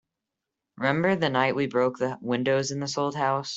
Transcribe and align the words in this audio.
Remember 0.77 1.15
the 1.15 1.29
night 1.29 1.55
we 1.55 1.67
broke 1.67 1.99
the 1.99 2.17
windows 2.23 2.71
in 2.71 2.79
this 2.79 2.97
old 2.97 3.15
house? 3.15 3.49